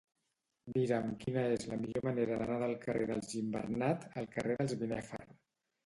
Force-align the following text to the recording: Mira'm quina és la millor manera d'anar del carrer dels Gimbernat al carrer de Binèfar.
Mira'm 0.77 1.11
quina 1.25 1.43
és 1.59 1.67
la 1.73 1.77
millor 1.83 2.05
manera 2.09 2.41
d'anar 2.41 2.57
del 2.65 2.75
carrer 2.89 3.07
dels 3.13 3.33
Gimbernat 3.37 4.13
al 4.23 4.35
carrer 4.37 4.61
de 4.69 4.85
Binèfar. 4.85 5.27